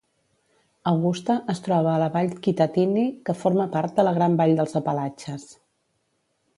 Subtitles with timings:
[0.91, 4.77] Augusta es troba a la vall Kittatinny, que forma part de la Gran Vall dels
[4.83, 5.49] Apalatxes.